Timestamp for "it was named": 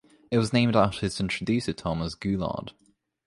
0.31-0.75